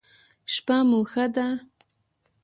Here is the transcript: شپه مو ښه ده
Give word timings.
شپه 0.53 0.77
مو 0.89 0.99
ښه 1.11 1.25
ده 1.35 1.47